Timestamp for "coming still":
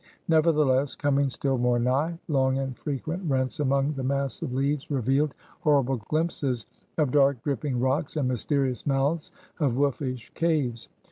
0.95-1.59